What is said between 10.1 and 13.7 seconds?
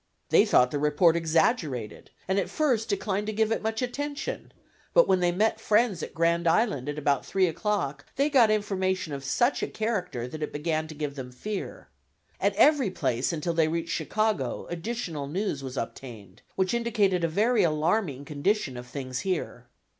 that it began to give them fear. At every place until they